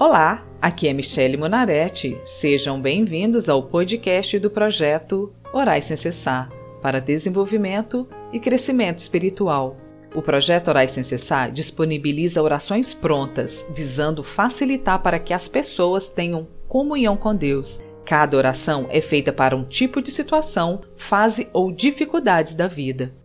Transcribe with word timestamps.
Olá, 0.00 0.46
aqui 0.62 0.88
é 0.88 0.94
Michele 0.94 1.36
Monaretti. 1.36 2.18
Sejam 2.24 2.80
bem-vindos 2.80 3.50
ao 3.50 3.62
podcast 3.64 4.38
do 4.38 4.48
projeto 4.48 5.30
Orais 5.52 5.84
Sem 5.84 5.96
Cessar 5.98 6.50
para 6.80 7.02
desenvolvimento 7.02 8.08
e 8.32 8.40
crescimento 8.40 8.98
espiritual. 8.98 9.76
O 10.14 10.22
projeto 10.22 10.68
Orais 10.68 10.92
Sem 10.92 11.02
Cessar 11.02 11.52
disponibiliza 11.52 12.42
orações 12.42 12.94
prontas, 12.94 13.66
visando 13.74 14.22
facilitar 14.22 15.02
para 15.02 15.18
que 15.18 15.34
as 15.34 15.48
pessoas 15.48 16.08
tenham 16.08 16.48
comunhão 16.66 17.14
com 17.14 17.34
Deus. 17.34 17.82
Cada 18.02 18.38
oração 18.38 18.86
é 18.88 19.02
feita 19.02 19.34
para 19.34 19.54
um 19.54 19.64
tipo 19.64 20.00
de 20.00 20.10
situação, 20.10 20.80
fase 20.96 21.50
ou 21.52 21.70
dificuldades 21.70 22.54
da 22.54 22.66
vida. 22.66 23.19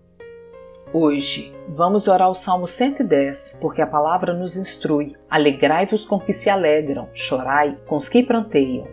Hoje 0.97 1.53
vamos 1.67 2.07
orar 2.07 2.29
o 2.29 2.33
Salmo 2.33 2.65
110, 2.65 3.57
porque 3.59 3.81
a 3.81 3.85
palavra 3.85 4.33
nos 4.33 4.55
instrui: 4.55 5.13
alegrai-vos 5.29 6.05
com 6.05 6.17
que 6.17 6.31
se 6.31 6.49
alegram, 6.49 7.09
chorai 7.13 7.77
com 7.85 7.97
os 7.97 8.07
que 8.07 8.23
pranteiam. 8.23 8.87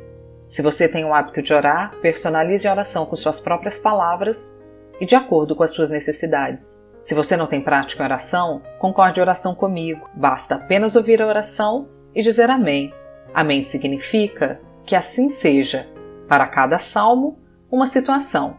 Se 0.48 0.62
você 0.62 0.88
tem 0.88 1.04
o 1.04 1.14
hábito 1.14 1.40
de 1.40 1.54
orar, 1.54 1.94
personalize 2.02 2.66
a 2.66 2.72
oração 2.72 3.06
com 3.06 3.14
suas 3.14 3.38
próprias 3.38 3.78
palavras 3.78 4.60
e 5.00 5.06
de 5.06 5.14
acordo 5.14 5.54
com 5.54 5.62
as 5.62 5.70
suas 5.70 5.92
necessidades. 5.92 6.90
Se 7.00 7.14
você 7.14 7.36
não 7.36 7.46
tem 7.46 7.62
prática 7.62 8.02
em 8.02 8.06
oração, 8.06 8.60
concorde 8.80 9.20
a 9.20 9.22
oração 9.22 9.54
comigo. 9.54 10.10
Basta 10.12 10.56
apenas 10.56 10.96
ouvir 10.96 11.22
a 11.22 11.26
oração 11.28 11.88
e 12.12 12.20
dizer 12.20 12.50
amém. 12.50 12.92
Amém 13.32 13.62
significa 13.62 14.60
que 14.84 14.96
assim 14.96 15.28
seja. 15.28 15.86
Para 16.26 16.48
cada 16.48 16.80
salmo, 16.80 17.38
uma 17.70 17.86
situação. 17.86 18.58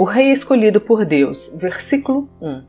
O 0.00 0.04
rei 0.04 0.30
escolhido 0.30 0.80
por 0.80 1.04
Deus, 1.04 1.58
versículo 1.60 2.26
1. 2.40 2.62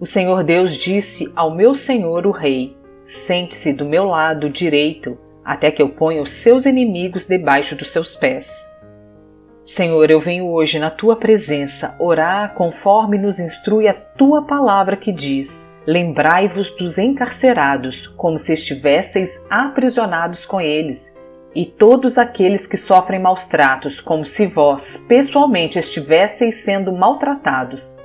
O 0.00 0.04
Senhor 0.04 0.42
Deus 0.42 0.76
disse 0.76 1.32
ao 1.36 1.54
meu 1.54 1.76
senhor 1.76 2.26
o 2.26 2.32
rei: 2.32 2.76
Sente-se 3.04 3.72
do 3.72 3.84
meu 3.84 4.02
lado 4.02 4.50
direito, 4.50 5.16
até 5.44 5.70
que 5.70 5.80
eu 5.80 5.90
ponha 5.90 6.20
os 6.20 6.32
seus 6.32 6.66
inimigos 6.66 7.24
debaixo 7.24 7.76
dos 7.76 7.92
seus 7.92 8.16
pés. 8.16 8.50
Senhor, 9.62 10.10
eu 10.10 10.20
venho 10.20 10.48
hoje 10.48 10.80
na 10.80 10.90
tua 10.90 11.14
presença 11.14 11.94
orar 12.00 12.52
conforme 12.54 13.16
nos 13.16 13.38
instrui 13.38 13.86
a 13.86 13.94
tua 13.94 14.44
palavra 14.44 14.96
que 14.96 15.12
diz: 15.12 15.70
Lembrai-vos 15.86 16.76
dos 16.76 16.98
encarcerados, 16.98 18.08
como 18.16 18.36
se 18.36 18.54
estivesseis 18.54 19.46
aprisionados 19.48 20.44
com 20.44 20.60
eles 20.60 21.16
e 21.54 21.66
todos 21.66 22.18
aqueles 22.18 22.66
que 22.66 22.76
sofrem 22.76 23.20
maus 23.20 23.46
tratos, 23.46 24.00
como 24.00 24.24
se 24.24 24.46
vós 24.46 25.04
pessoalmente 25.08 25.78
estivesseis 25.78 26.64
sendo 26.64 26.92
maltratados. 26.92 27.98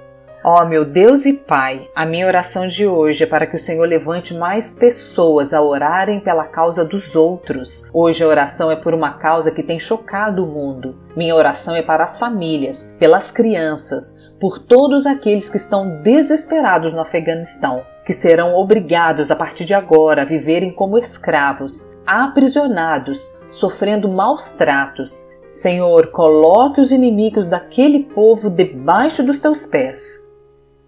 Ó 0.48 0.62
oh, 0.62 0.66
meu 0.68 0.86
Deus 0.86 1.26
e 1.26 1.34
Pai, 1.34 1.90
a 1.96 2.06
minha 2.06 2.28
oração 2.28 2.68
de 2.68 2.86
hoje 2.86 3.24
é 3.24 3.28
para 3.28 3.48
que 3.48 3.56
o 3.56 3.60
Senhor 3.60 3.84
levante 3.88 4.32
mais 4.32 4.76
pessoas 4.76 5.56
a 5.56 5.62
orarem 5.62 6.20
pela 6.20 6.46
causa 6.46 6.86
dos 6.86 7.16
outros. 7.16 7.90
Hoje 7.92 8.24
a 8.24 8.28
oração 8.28 8.70
é 8.70 8.76
por 8.76 8.94
uma 8.94 9.14
causa 9.14 9.50
que 9.50 9.64
tem 9.64 9.80
chocado 9.80 10.44
o 10.44 10.48
mundo. 10.48 11.00
Minha 11.16 11.36
oração 11.36 11.76
é 11.76 11.82
para 11.82 12.04
as 12.04 12.20
famílias, 12.20 12.94
pelas 13.00 13.32
crianças, 13.32 14.36
por 14.40 14.59
todos 14.59 15.08
aqueles 15.08 15.50
que 15.50 15.58
estão 15.58 16.04
desesperados 16.04 16.94
no 16.94 17.02
Afeganistão 17.02 17.84
que 18.06 18.14
serão 18.14 18.53
obrigados 18.53 19.31
a 19.31 19.36
partir 19.36 19.66
de 19.66 19.73
agora 19.73 20.22
a 20.22 20.25
viverem 20.25 20.72
como 20.72 20.98
escravos, 20.98 21.95
aprisionados, 22.06 23.36
sofrendo 23.50 24.08
maus 24.08 24.52
tratos. 24.52 25.31
Senhor, 25.50 26.08
coloque 26.08 26.80
os 26.80 26.92
inimigos 26.92 27.47
daquele 27.47 28.03
povo 28.03 28.50
debaixo 28.50 29.23
dos 29.23 29.39
teus 29.39 29.66
pés. 29.66 30.30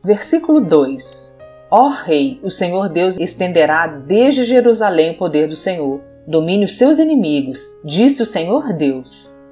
Versículo 0.04 0.62
2: 0.62 1.40
Ó 1.72 1.90
Rei, 1.90 2.40
o 2.44 2.52
Senhor 2.52 2.88
Deus 2.88 3.20
estenderá 3.20 3.88
desde 3.88 4.44
Jerusalém 4.44 5.12
o 5.12 5.18
poder 5.18 5.48
do 5.48 5.56
Senhor. 5.56 6.02
Domine 6.28 6.66
os 6.66 6.78
seus 6.78 7.00
inimigos, 7.00 7.74
disse 7.84 8.22
o 8.22 8.26
Senhor 8.26 8.74
Deus. 8.74 9.44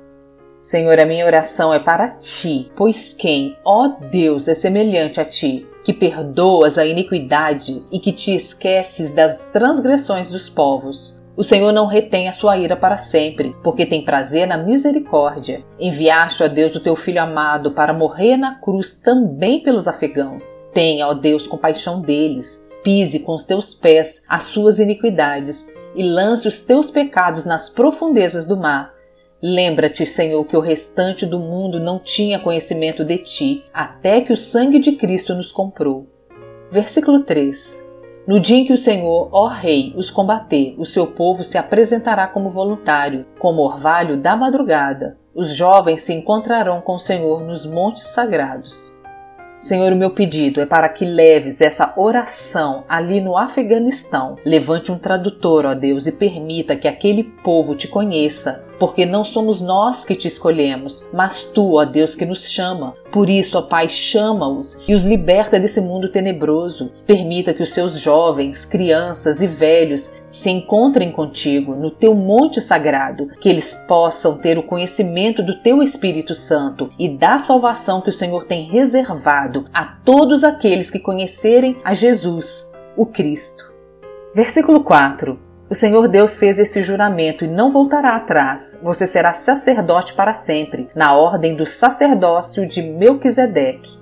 Senhor, 0.59 1.00
a 1.00 1.06
minha 1.06 1.25
oração 1.25 1.73
é 1.73 1.79
para 1.79 2.09
ti, 2.09 2.72
pois 2.75 3.13
quem, 3.13 3.56
ó 3.63 3.88
Deus, 3.88 4.47
é 4.47 4.56
semelhante 4.56 5.22
a 5.22 5.25
ti? 5.25 5.67
Que 5.85 5.94
perdoas 5.94 6.79
a 6.79 6.85
iniquidade 6.85 7.85
e 7.91 8.00
que 8.00 8.12
te 8.12 8.34
esqueces 8.34 9.13
das 9.13 9.46
transgressões 9.53 10.31
dos 10.31 10.50
povos. 10.50 11.22
O 11.38 11.44
Senhor 11.44 11.72
não 11.72 11.85
retém 11.85 12.28
a 12.28 12.31
sua 12.31 12.57
ira 12.57 12.75
para 12.75 12.97
sempre, 12.97 13.56
porque 13.63 13.85
tem 13.85 14.03
prazer 14.03 14.47
na 14.47 14.57
misericórdia. 14.57 15.63
Enviaste, 15.79 16.44
a 16.44 16.47
Deus, 16.47 16.75
o 16.75 16.79
teu 16.79 16.96
filho 16.96 17.22
amado 17.22 17.72
para 17.72 17.94
morrer 17.94 18.35
na 18.35 18.56
cruz 18.56 18.94
também 18.94 19.62
pelos 19.62 19.88
afegãos. 19.88 20.63
Tenha, 20.73 21.07
ó 21.07 21.13
Deus, 21.13 21.46
compaixão 21.46 22.02
deles. 22.02 22.67
Pise 22.84 23.19
com 23.19 23.35
os 23.35 23.46
teus 23.46 23.75
pés 23.75 24.25
as 24.28 24.44
suas 24.44 24.79
iniquidades 24.79 25.67
e 25.96 26.03
lance 26.03 26.47
os 26.47 26.62
teus 26.62 26.90
pecados 26.90 27.46
nas 27.46 27.69
profundezas 27.69 28.47
do 28.47 28.57
mar 28.57 28.94
Lembra-te, 29.47 30.07
Senhor, 30.07 30.44
que 30.45 30.57
o 30.57 30.59
restante 30.59 31.23
do 31.23 31.38
mundo 31.39 31.79
não 31.79 32.00
tinha 32.00 32.39
conhecimento 32.39 33.06
de 33.06 33.19
ti, 33.19 33.63
até 33.72 34.19
que 34.19 34.33
o 34.33 34.38
sangue 34.38 34.79
de 34.79 34.94
Cristo 34.94 35.35
nos 35.35 35.51
comprou. 35.51 36.07
Versículo 36.72 37.19
3. 37.19 37.91
No 38.25 38.39
dia 38.39 38.57
em 38.57 38.66
que 38.66 38.73
o 38.73 38.78
Senhor, 38.78 39.29
ó 39.31 39.45
Rei, 39.45 39.94
os 39.95 40.09
combater, 40.09 40.73
o 40.79 40.84
seu 40.84 41.05
povo 41.05 41.44
se 41.44 41.59
apresentará 41.59 42.28
como 42.28 42.50
voluntário, 42.50 43.23
como 43.38 43.61
orvalho 43.61 44.17
da 44.17 44.35
madrugada. 44.35 45.16
Os 45.35 45.55
jovens 45.55 46.01
se 46.01 46.11
encontrarão 46.11 46.81
com 46.81 46.95
o 46.95 47.00
Senhor 47.00 47.44
nos 47.44 47.67
montes 47.67 48.07
sagrados. 48.07 49.03
Senhor, 49.59 49.94
o 49.94 49.95
meu 49.95 50.09
pedido 50.09 50.59
é 50.59 50.66
para 50.66 50.89
que 50.89 51.05
leves 51.05 51.61
essa 51.61 51.94
oração 51.97 52.84
ali 52.89 53.22
no 53.22 53.38
Afeganistão. 53.38 54.38
Levante 54.44 54.91
um 54.91 54.97
tradutor, 54.97 55.66
ó 55.66 55.75
Deus, 55.75 56.07
e 56.07 56.11
permita 56.11 56.75
que 56.75 56.88
aquele 56.88 57.23
povo 57.23 57.75
te 57.75 57.88
conheça 57.88 58.66
porque 58.80 59.06
não 59.06 59.24
somos 59.24 59.62
nós 59.62 60.03
que 60.03 60.16
te 60.16 60.28
escolhemos, 60.28 61.09
mas 61.13 61.44
tu, 61.44 61.75
ó 61.75 61.86
Deus, 61.86 62.16
que 62.16 62.25
nos 62.25 62.50
chama. 62.50 62.94
Por 63.12 63.30
isso, 63.30 63.58
ó 63.58 63.62
Pai, 63.62 63.88
chama-os 63.88 64.84
e 64.88 64.94
os 64.94 65.06
liberta 65.06 65.59
desse 65.59 65.80
mundo 65.80 66.09
tenebroso. 66.09 66.91
Permita 67.06 67.53
que 67.53 67.64
os 67.64 67.72
seus 67.72 68.00
jovens, 68.00 68.66
crianças 68.66 69.41
e 69.41 69.47
velhos 69.47 70.22
se 70.30 70.50
encontrem 70.50 71.12
contigo 71.12 71.75
no 71.75 71.91
teu 71.91 72.14
monte 72.14 72.59
sagrado, 72.59 73.28
que 73.40 73.47
eles 73.47 73.85
possam 73.88 74.38
ter 74.38 74.58
o 74.58 74.64
conhecimento 74.64 75.41
do 75.41 75.62
teu 75.62 75.81
Espírito 75.81 76.35
Santo 76.35 76.90
e 77.00 77.09
da 77.09 77.40
salvação 77.40 78.02
que 78.02 78.09
o 78.09 78.14
Senhor 78.14 78.46
tem 78.46 78.69
reservado 78.69 79.66
a 79.74 79.85
todos 79.85 80.44
aqueles 80.44 80.91
que 80.91 81.00
conhecerem 81.00 81.78
a 81.84 81.94
Jesus, 81.94 82.74
o 82.97 83.06
Cristo. 83.06 83.74
Versículo 84.34 84.84
4 84.84 85.44
o 85.70 85.74
Senhor 85.74 86.08
Deus 86.08 86.38
fez 86.38 86.59
esse 86.59 86.81
juramento 86.81 87.44
e 87.44 87.48
não 87.48 87.72
voltará 87.72 88.16
atrás. 88.16 88.80
Você 88.84 89.08
será 89.08 89.34
sacerdote 89.34 90.14
para 90.14 90.34
sempre, 90.34 90.90
na 90.96 91.16
ordem 91.16 91.56
do 91.56 91.66
sacerdócio 91.66 92.68
de 92.68 92.84
Melquisedeque. 92.84 93.98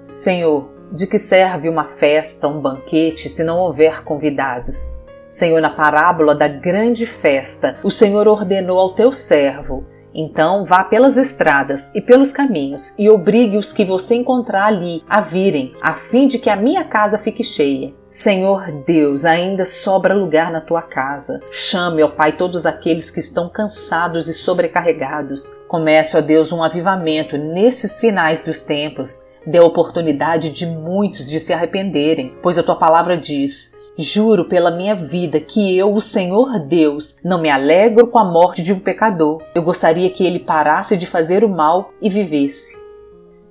Senhor, 0.00 0.70
de 0.92 1.06
que 1.06 1.18
serve 1.18 1.68
uma 1.68 1.86
festa, 1.86 2.46
um 2.46 2.60
banquete, 2.60 3.28
se 3.28 3.42
não 3.42 3.58
houver 3.58 4.04
convidados? 4.04 5.06
Senhor, 5.28 5.60
na 5.60 5.70
parábola 5.70 6.34
da 6.34 6.46
grande 6.46 7.06
festa, 7.06 7.78
o 7.82 7.90
Senhor 7.90 8.28
ordenou 8.28 8.78
ao 8.78 8.94
teu 8.94 9.10
servo: 9.10 9.84
então 10.14 10.64
vá 10.64 10.84
pelas 10.84 11.16
estradas 11.16 11.90
e 11.94 12.00
pelos 12.00 12.32
caminhos 12.32 12.98
e 12.98 13.08
obrigue 13.08 13.56
os 13.56 13.72
que 13.72 13.84
você 13.84 14.14
encontrar 14.14 14.66
ali 14.66 15.02
a 15.08 15.20
virem, 15.20 15.74
a 15.80 15.94
fim 15.94 16.26
de 16.26 16.38
que 16.38 16.50
a 16.50 16.56
minha 16.56 16.84
casa 16.84 17.18
fique 17.18 17.42
cheia. 17.42 17.92
Senhor 18.08 18.70
Deus, 18.84 19.24
ainda 19.24 19.64
sobra 19.64 20.12
lugar 20.14 20.52
na 20.52 20.60
tua 20.60 20.82
casa. 20.82 21.40
Chame, 21.50 22.02
ó 22.02 22.08
Pai, 22.08 22.36
todos 22.36 22.66
aqueles 22.66 23.10
que 23.10 23.20
estão 23.20 23.48
cansados 23.48 24.28
e 24.28 24.34
sobrecarregados. 24.34 25.58
Comece, 25.66 26.16
ó 26.18 26.20
Deus, 26.20 26.52
um 26.52 26.62
avivamento 26.62 27.38
nesses 27.38 27.98
finais 27.98 28.44
dos 28.44 28.60
tempos. 28.60 29.28
Dê 29.46 29.56
a 29.56 29.64
oportunidade 29.64 30.50
de 30.50 30.66
muitos 30.66 31.28
de 31.28 31.40
se 31.40 31.54
arrependerem, 31.54 32.36
pois 32.42 32.58
a 32.58 32.62
tua 32.62 32.76
palavra 32.76 33.16
diz: 33.16 33.81
Juro 33.96 34.46
pela 34.46 34.70
minha 34.70 34.94
vida 34.94 35.38
que 35.38 35.76
eu, 35.76 35.92
o 35.92 36.00
Senhor 36.00 36.58
Deus, 36.60 37.16
não 37.22 37.40
me 37.40 37.50
alegro 37.50 38.06
com 38.06 38.18
a 38.18 38.24
morte 38.24 38.62
de 38.62 38.72
um 38.72 38.78
pecador. 38.78 39.42
Eu 39.54 39.62
gostaria 39.62 40.08
que 40.08 40.24
ele 40.24 40.38
parasse 40.38 40.96
de 40.96 41.06
fazer 41.06 41.44
o 41.44 41.48
mal 41.48 41.92
e 42.00 42.08
vivesse. 42.08 42.80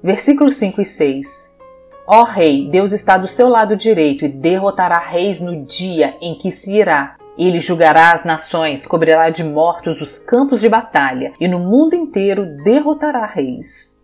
Versículos 0.03 0.55
5 0.55 0.81
e 0.81 0.85
6 0.85 1.59
Ó 2.07 2.23
Rei, 2.23 2.67
Deus 2.69 2.91
está 2.91 3.17
do 3.17 3.27
seu 3.27 3.47
lado 3.47 3.75
direito 3.75 4.25
e 4.25 4.29
derrotará 4.29 4.97
reis 4.97 5.39
no 5.39 5.63
dia 5.63 6.17
em 6.19 6.35
que 6.35 6.51
se 6.51 6.75
irá. 6.75 7.15
Ele 7.37 7.59
julgará 7.59 8.11
as 8.11 8.25
nações, 8.25 8.85
cobrirá 8.85 9.29
de 9.29 9.43
mortos 9.43 10.01
os 10.01 10.17
campos 10.17 10.59
de 10.59 10.67
batalha 10.67 11.33
e 11.39 11.47
no 11.47 11.59
mundo 11.59 11.95
inteiro 11.95 12.45
derrotará 12.63 13.25
reis. 13.27 14.00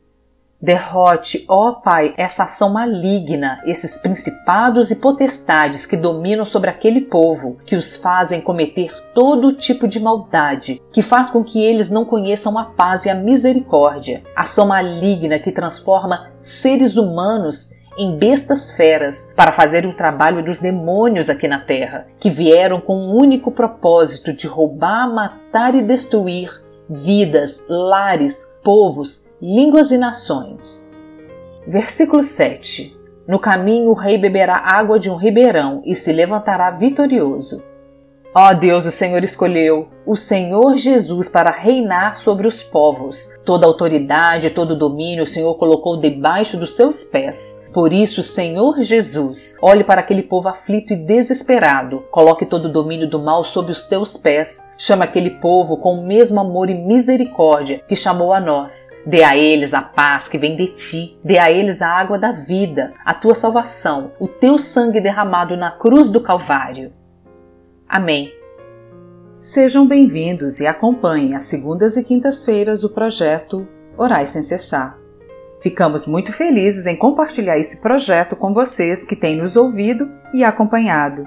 Derrote, 0.59 1.45
ó 1.47 1.73
Pai, 1.73 2.15
essa 2.17 2.45
ação 2.45 2.73
maligna, 2.73 3.61
esses 3.63 3.99
principados 3.99 4.89
e 4.89 4.95
potestades 4.95 5.85
que 5.85 5.95
dominam 5.95 6.45
sobre 6.47 6.69
aquele 6.69 7.01
povo, 7.01 7.57
que 7.63 7.75
os 7.75 7.95
fazem 7.95 8.41
cometer 8.41 8.91
todo 9.13 9.53
tipo 9.53 9.87
de 9.87 9.99
maldade, 9.99 10.81
que 10.91 11.03
faz 11.03 11.29
com 11.29 11.43
que 11.43 11.63
eles 11.63 11.91
não 11.91 12.03
conheçam 12.03 12.57
a 12.57 12.65
paz 12.65 13.05
e 13.05 13.09
a 13.09 13.13
misericórdia. 13.13 14.23
Ação 14.35 14.67
maligna 14.67 15.37
que 15.37 15.51
transforma 15.51 16.31
seres 16.41 16.97
humanos 16.97 17.77
em 17.95 18.17
bestas 18.17 18.71
feras 18.71 19.33
para 19.35 19.51
fazer 19.51 19.85
o 19.85 19.93
trabalho 19.93 20.43
dos 20.43 20.59
demônios 20.59 21.29
aqui 21.29 21.47
na 21.47 21.59
terra, 21.59 22.07
que 22.19 22.31
vieram 22.31 22.81
com 22.81 22.95
o 22.95 23.11
um 23.11 23.15
único 23.15 23.51
propósito 23.51 24.33
de 24.33 24.47
roubar, 24.47 25.07
matar 25.13 25.75
e 25.75 25.81
destruir 25.81 26.66
vidas, 26.89 27.63
lares, 27.67 28.55
povos, 28.63 29.27
línguas 29.41 29.91
e 29.91 29.97
nações. 29.97 30.89
Versículo 31.67 32.23
7 32.23 32.97
no 33.27 33.37
caminho 33.37 33.89
o 33.89 33.93
rei 33.93 34.17
beberá 34.17 34.55
água 34.55 34.97
de 34.97 35.09
um 35.09 35.17
ribeirão 35.17 35.81
e 35.85 35.93
se 35.93 36.13
levantará 36.13 36.71
vitorioso. 36.71 37.61
Ó 38.39 38.51
oh 38.51 38.53
Deus, 38.53 38.85
o 38.85 38.91
Senhor 38.91 39.23
escolheu 39.23 39.89
o 40.05 40.15
Senhor 40.15 40.77
Jesus 40.77 41.27
para 41.27 41.49
reinar 41.49 42.15
sobre 42.15 42.45
os 42.47 42.61
povos. 42.61 43.35
Toda 43.43 43.65
autoridade, 43.65 44.51
todo 44.51 44.77
domínio 44.77 45.23
o 45.23 45.27
Senhor 45.27 45.55
colocou 45.55 45.99
debaixo 45.99 46.55
dos 46.55 46.75
seus 46.75 47.03
pés. 47.03 47.67
Por 47.73 47.91
isso, 47.91 48.21
Senhor 48.21 48.79
Jesus, 48.79 49.57
olhe 49.59 49.83
para 49.83 50.01
aquele 50.01 50.21
povo 50.21 50.49
aflito 50.49 50.93
e 50.93 50.95
desesperado. 50.95 52.03
Coloque 52.11 52.45
todo 52.45 52.65
o 52.65 52.71
domínio 52.71 53.09
do 53.09 53.19
mal 53.19 53.43
sob 53.43 53.71
os 53.71 53.81
teus 53.85 54.15
pés. 54.17 54.71
Chama 54.77 55.05
aquele 55.05 55.31
povo 55.41 55.77
com 55.77 55.95
o 55.95 56.05
mesmo 56.05 56.39
amor 56.39 56.69
e 56.69 56.75
misericórdia 56.75 57.81
que 57.89 57.95
chamou 57.95 58.31
a 58.31 58.39
nós. 58.39 58.91
Dê 59.03 59.23
a 59.23 59.35
eles 59.35 59.73
a 59.73 59.81
paz 59.81 60.29
que 60.29 60.37
vem 60.37 60.55
de 60.55 60.67
ti. 60.67 61.17
Dê 61.23 61.39
a 61.39 61.49
eles 61.49 61.81
a 61.81 61.89
água 61.89 62.19
da 62.19 62.33
vida, 62.33 62.93
a 63.03 63.15
tua 63.15 63.33
salvação, 63.33 64.11
o 64.19 64.27
teu 64.27 64.59
sangue 64.59 65.01
derramado 65.01 65.57
na 65.57 65.71
cruz 65.71 66.07
do 66.07 66.21
Calvário. 66.21 66.93
Amém. 67.87 68.33
Sejam 69.39 69.87
bem-vindos 69.87 70.59
e 70.59 70.67
acompanhem 70.67 71.33
às 71.33 71.45
segundas 71.45 71.95
e 71.95 72.03
quintas-feiras 72.03 72.83
o 72.83 72.89
projeto 72.89 73.65
Orais 73.97 74.31
Sem 74.31 74.43
Cessar. 74.43 74.99
Ficamos 75.61 76.05
muito 76.05 76.33
felizes 76.33 76.85
em 76.85 76.97
compartilhar 76.97 77.57
esse 77.57 77.81
projeto 77.81 78.35
com 78.35 78.53
vocês 78.53 79.05
que 79.05 79.15
têm 79.15 79.37
nos 79.37 79.55
ouvido 79.55 80.11
e 80.33 80.43
acompanhado. 80.43 81.23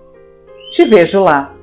Te 0.72 0.86
vejo 0.86 1.22
lá! 1.22 1.57